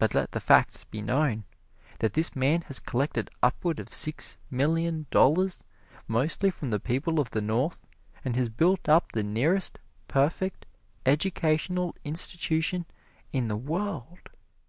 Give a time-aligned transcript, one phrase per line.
[0.00, 1.44] But let the facts be known,
[2.00, 5.62] that this man has collected upward of six million dollars,
[6.08, 7.86] mostly from the people of the North,
[8.24, 9.78] and has built up the nearest
[10.08, 10.66] perfect
[11.06, 12.84] educational institution
[13.30, 14.28] in the world.